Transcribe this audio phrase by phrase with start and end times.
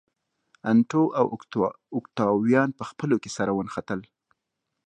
[0.71, 1.25] انتو او
[1.95, 4.01] اوکتاویان په خپلو کې سره ونښتل.